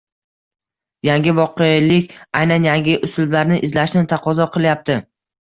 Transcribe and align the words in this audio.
Yangi 1.07 1.33
voqelik 1.39 2.15
aynan 2.41 2.65
yangi 2.69 2.97
uslublarni 3.09 3.61
izlashni 3.69 4.05
taqozo 4.17 4.51
qilyapti. 4.59 4.99